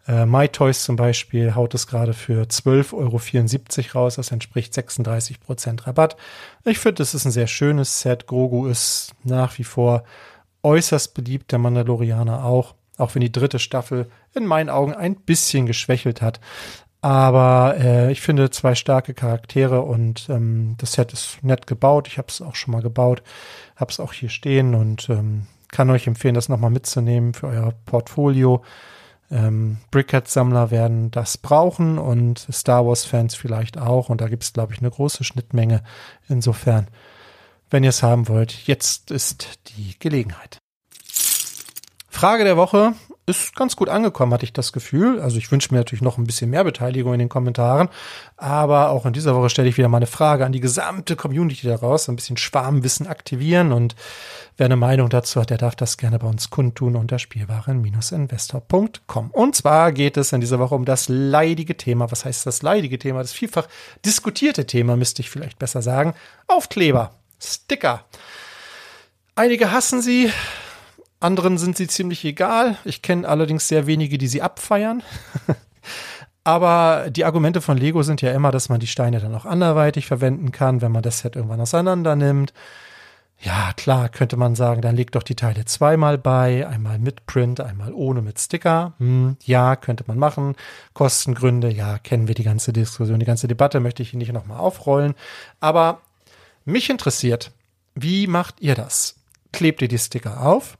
[0.06, 4.16] äh, MyToys zum Beispiel haut es gerade für 12,74 Euro raus.
[4.16, 6.16] Das entspricht 36 Prozent Rabatt.
[6.64, 8.26] Ich finde, es ist ein sehr schönes Set.
[8.26, 10.04] Grogu ist nach wie vor
[10.62, 12.74] äußerst beliebt, der Mandalorianer auch.
[12.96, 16.40] Auch wenn die dritte Staffel in meinen Augen ein bisschen geschwächelt hat.
[17.00, 22.08] Aber äh, ich finde zwei starke Charaktere und ähm, das Set ist nett gebaut.
[22.08, 23.22] Ich habe es auch schon mal gebaut,
[23.76, 27.74] habe es auch hier stehen und ähm, kann euch empfehlen, das nochmal mitzunehmen für euer
[27.84, 28.62] Portfolio.
[29.30, 34.08] Ähm, Brickhead-Sammler werden das brauchen und Star Wars-Fans vielleicht auch.
[34.08, 35.82] Und da gibt es, glaube ich, eine große Schnittmenge.
[36.28, 36.88] Insofern,
[37.70, 40.58] wenn ihr es haben wollt, jetzt ist die Gelegenheit.
[42.08, 42.92] Frage der Woche
[43.26, 45.20] ist ganz gut angekommen, hatte ich das Gefühl.
[45.20, 47.88] Also ich wünsche mir natürlich noch ein bisschen mehr Beteiligung in den Kommentaren.
[48.36, 51.66] Aber auch in dieser Woche stelle ich wieder mal eine Frage an die gesamte Community
[51.66, 53.72] daraus, ein bisschen Schwarmwissen aktivieren.
[53.72, 53.96] Und
[54.56, 59.30] wer eine Meinung dazu hat, der darf das gerne bei uns kundtun unter spielwaren-investor.com.
[59.30, 62.10] Und zwar geht es in dieser Woche um das leidige Thema.
[62.10, 63.20] Was heißt das leidige Thema?
[63.20, 63.68] Das vielfach
[64.04, 66.12] diskutierte Thema, müsste ich vielleicht besser sagen.
[66.46, 68.04] Aufkleber, Sticker.
[69.34, 70.30] Einige hassen sie,
[71.24, 72.76] Anderen sind sie ziemlich egal.
[72.84, 75.02] Ich kenne allerdings sehr wenige, die sie abfeiern.
[76.44, 80.06] Aber die Argumente von Lego sind ja immer, dass man die Steine dann auch anderweitig
[80.06, 82.52] verwenden kann, wenn man das Set irgendwann auseinander nimmt.
[83.40, 87.60] Ja, klar, könnte man sagen, dann legt doch die Teile zweimal bei, einmal mit Print,
[87.60, 88.92] einmal ohne mit Sticker.
[88.98, 90.54] Hm, ja, könnte man machen.
[90.92, 95.14] Kostengründe, ja, kennen wir die ganze Diskussion, die ganze Debatte möchte ich nicht nochmal aufrollen.
[95.58, 96.02] Aber
[96.66, 97.50] mich interessiert,
[97.94, 99.16] wie macht ihr das?
[99.52, 100.76] Klebt ihr die Sticker auf?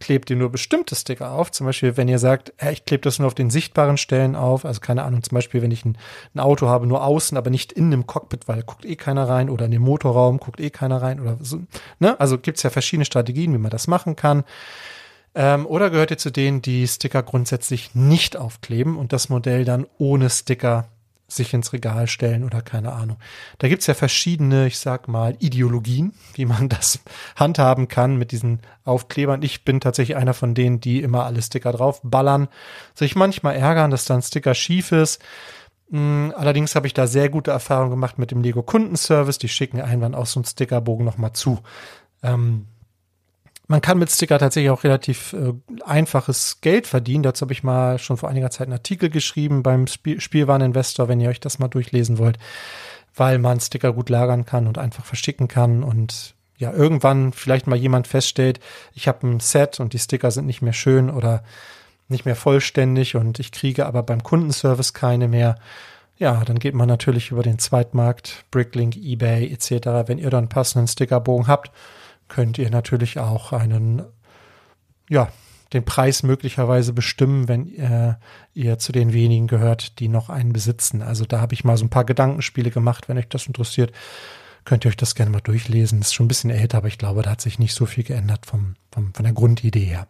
[0.00, 1.50] Klebt ihr nur bestimmte Sticker auf.
[1.50, 4.64] Zum Beispiel, wenn ihr sagt, ich klebe das nur auf den sichtbaren Stellen auf.
[4.64, 5.96] Also keine Ahnung, zum Beispiel, wenn ich ein,
[6.34, 9.50] ein, Auto habe, nur außen, aber nicht in dem Cockpit, weil guckt eh keiner rein
[9.50, 11.60] oder in dem Motorraum guckt eh keiner rein oder so.
[11.98, 12.18] Ne?
[12.20, 14.44] Also gibt's ja verschiedene Strategien, wie man das machen kann.
[15.34, 19.86] Ähm, oder gehört ihr zu denen, die Sticker grundsätzlich nicht aufkleben und das Modell dann
[19.98, 20.88] ohne Sticker
[21.28, 23.16] sich ins Regal stellen oder keine Ahnung.
[23.58, 27.00] Da gibt's ja verschiedene, ich sag mal, Ideologien, wie man das
[27.34, 29.42] handhaben kann mit diesen Aufklebern.
[29.42, 32.48] Ich bin tatsächlich einer von denen, die immer alle Sticker draufballern.
[32.94, 35.20] Sich manchmal ärgern, dass dann Sticker schief ist.
[35.90, 39.38] Hm, allerdings habe ich da sehr gute Erfahrungen gemacht mit dem Lego Kundenservice.
[39.38, 41.60] Die schicken einen auch so einen Stickerbogen nochmal zu.
[42.22, 42.66] Ähm,
[43.68, 45.52] man kann mit Sticker tatsächlich auch relativ äh,
[45.84, 47.22] einfaches Geld verdienen.
[47.22, 51.20] Dazu habe ich mal schon vor einiger Zeit einen Artikel geschrieben beim Spiel Spielwareninvestor, wenn
[51.20, 52.38] ihr euch das mal durchlesen wollt,
[53.14, 57.76] weil man Sticker gut lagern kann und einfach verschicken kann und ja, irgendwann vielleicht mal
[57.76, 58.60] jemand feststellt,
[58.94, 61.42] ich habe ein Set und die Sticker sind nicht mehr schön oder
[62.08, 65.56] nicht mehr vollständig und ich kriege aber beim Kundenservice keine mehr.
[66.18, 70.08] Ja, dann geht man natürlich über den Zweitmarkt, Bricklink, eBay etc.
[70.08, 71.70] Wenn ihr dann passenden Stickerbogen habt,
[72.28, 74.02] könnt ihr natürlich auch einen,
[75.08, 75.28] ja,
[75.72, 78.14] den Preis möglicherweise bestimmen, wenn äh,
[78.54, 81.02] ihr zu den wenigen gehört, die noch einen besitzen.
[81.02, 83.08] Also da habe ich mal so ein paar Gedankenspiele gemacht.
[83.08, 83.92] Wenn euch das interessiert,
[84.64, 86.00] könnt ihr euch das gerne mal durchlesen.
[86.00, 88.46] ist schon ein bisschen älter, aber ich glaube, da hat sich nicht so viel geändert
[88.46, 90.06] vom, vom, von der Grundidee her.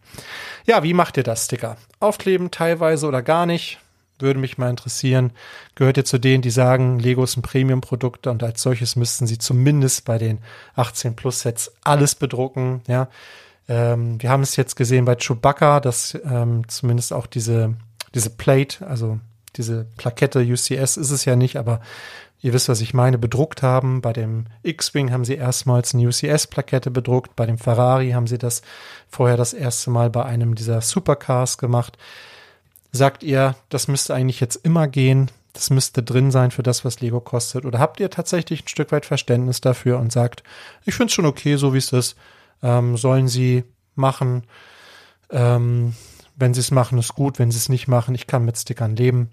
[0.65, 1.77] Ja, wie macht ihr das, Sticker?
[1.99, 3.79] Aufkleben teilweise oder gar nicht?
[4.19, 5.31] Würde mich mal interessieren.
[5.75, 9.37] Gehört ihr zu denen, die sagen, Lego ist ein Premium-Produkt und als solches müssten sie
[9.37, 10.39] zumindest bei den
[10.75, 13.09] 18 Plus Sets alles bedrucken, ja.
[13.69, 17.75] Ähm, wir haben es jetzt gesehen bei Chewbacca, dass ähm, zumindest auch diese,
[18.15, 19.19] diese Plate, also
[19.57, 21.81] diese Plakette UCS ist es ja nicht, aber
[22.41, 24.01] ihr wisst, was ich meine, bedruckt haben.
[24.01, 27.35] Bei dem X-Wing haben sie erstmals eine UCS-Plakette bedruckt.
[27.35, 28.61] Bei dem Ferrari haben sie das
[29.09, 31.97] vorher das erste Mal bei einem dieser Supercars gemacht.
[32.91, 37.01] Sagt ihr, das müsste eigentlich jetzt immer gehen, das müsste drin sein für das, was
[37.01, 37.65] Lego kostet?
[37.65, 40.43] Oder habt ihr tatsächlich ein Stück weit Verständnis dafür und sagt,
[40.85, 42.15] ich finde es schon okay, so wie es ist,
[42.61, 43.63] ähm, sollen sie
[43.95, 44.43] machen.
[45.31, 45.95] Ähm,
[46.35, 47.39] wenn sie es machen, ist gut.
[47.39, 49.31] Wenn sie es nicht machen, ich kann mit Stickern leben.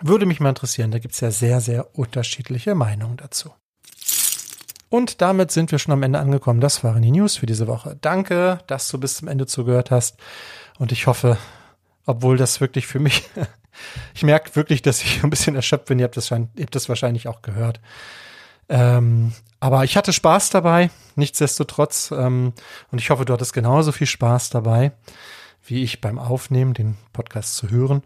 [0.00, 0.90] Würde mich mal interessieren.
[0.90, 3.52] Da gibt es ja sehr, sehr unterschiedliche Meinungen dazu.
[4.88, 6.60] Und damit sind wir schon am Ende angekommen.
[6.60, 7.98] Das waren die News für diese Woche.
[8.00, 10.16] Danke, dass du bis zum Ende zugehört hast.
[10.78, 11.36] Und ich hoffe,
[12.08, 13.28] obwohl das wirklich für mich,
[14.14, 15.98] ich merke wirklich, dass ich ein bisschen erschöpft bin.
[15.98, 17.80] Ihr habt das, ihr habt das wahrscheinlich auch gehört.
[18.70, 22.10] Ähm, aber ich hatte Spaß dabei, nichtsdestotrotz.
[22.10, 22.54] Ähm,
[22.90, 24.92] und ich hoffe, du hattest genauso viel Spaß dabei,
[25.66, 28.02] wie ich beim Aufnehmen, den Podcast zu hören.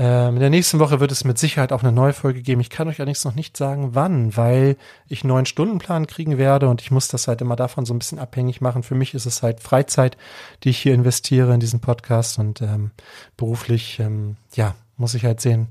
[0.00, 2.60] Ähm, in der nächsten Woche wird es mit Sicherheit auch eine neue Folge geben.
[2.60, 4.76] Ich kann euch allerdings noch nicht sagen, wann, weil
[5.08, 7.98] ich einen neuen Stundenplan kriegen werde und ich muss das halt immer davon so ein
[7.98, 8.84] bisschen abhängig machen.
[8.84, 10.16] Für mich ist es halt Freizeit,
[10.62, 12.92] die ich hier investiere in diesen Podcast und ähm,
[13.36, 15.68] beruflich, ähm, ja, muss ich halt sehen,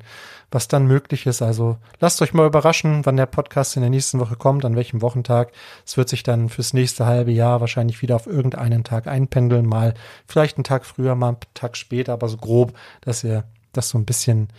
[0.51, 1.41] was dann möglich ist.
[1.41, 5.01] Also lasst euch mal überraschen, wann der Podcast in der nächsten Woche kommt, an welchem
[5.01, 5.53] Wochentag.
[5.85, 9.93] Es wird sich dann fürs nächste halbe Jahr wahrscheinlich wieder auf irgendeinen Tag einpendeln, mal
[10.25, 13.97] vielleicht einen Tag früher, mal einen Tag später, aber so grob, dass ihr das so
[13.97, 14.49] ein bisschen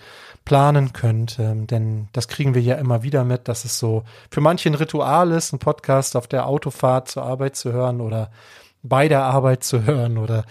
[0.44, 4.40] planen könnt, ähm, denn das kriegen wir ja immer wieder mit, dass es so für
[4.40, 8.30] manche ein Ritual ist, einen Podcast auf der Autofahrt zur Arbeit zu hören oder
[8.82, 10.44] bei der Arbeit zu hören oder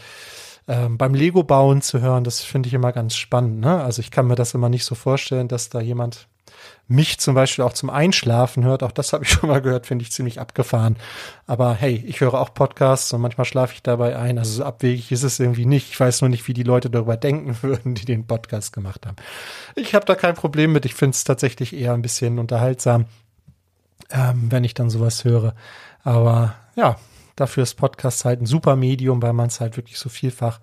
[0.68, 3.62] ähm, beim Lego bauen zu hören, das finde ich immer ganz spannend.
[3.62, 3.82] Ne?
[3.84, 6.28] Also ich kann mir das immer nicht so vorstellen, dass da jemand
[6.88, 8.84] mich zum Beispiel auch zum Einschlafen hört.
[8.84, 10.96] Auch das habe ich schon mal gehört, finde ich ziemlich abgefahren.
[11.46, 14.38] Aber hey, ich höre auch Podcasts und manchmal schlafe ich dabei ein.
[14.38, 15.90] Also so abwegig ist es irgendwie nicht.
[15.90, 19.18] Ich weiß nur nicht, wie die Leute darüber denken würden, die den Podcast gemacht haben.
[19.76, 20.86] Ich habe da kein Problem mit.
[20.86, 23.06] Ich finde es tatsächlich eher ein bisschen unterhaltsam,
[24.12, 25.56] ähm, wenn ich dann sowas höre.
[26.04, 26.98] Aber ja,
[27.38, 30.60] Dafür ist Podcast halt ein super Medium, weil man es halt wirklich so vielfach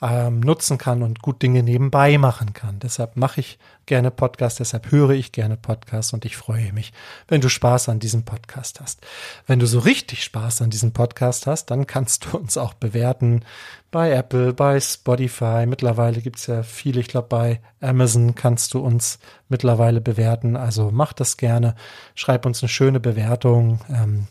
[0.00, 2.78] ähm, nutzen kann und gut Dinge nebenbei machen kann.
[2.78, 6.92] Deshalb mache ich gerne Podcast, deshalb höre ich gerne Podcast und ich freue mich,
[7.26, 9.06] wenn du Spaß an diesem Podcast hast.
[9.46, 13.44] Wenn du so richtig Spaß an diesem Podcast hast, dann kannst du uns auch bewerten
[13.90, 15.64] bei Apple, bei Spotify.
[15.66, 19.18] Mittlerweile gibt's ja viele, ich glaube bei Amazon kannst du uns
[19.48, 20.56] mittlerweile bewerten.
[20.56, 21.74] Also mach das gerne,
[22.14, 23.80] schreib uns eine schöne Bewertung.
[23.88, 24.28] Ähm,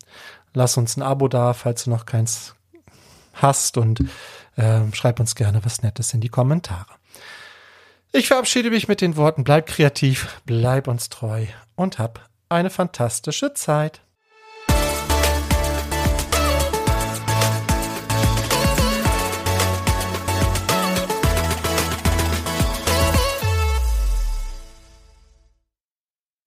[0.57, 2.55] Lass uns ein Abo da, falls du noch keins
[3.33, 4.03] hast und
[4.57, 6.87] äh, schreib uns gerne was Nettes in die Kommentare.
[8.11, 11.45] Ich verabschiede mich mit den Worten, bleib kreativ, bleib uns treu
[11.75, 14.01] und hab eine fantastische Zeit.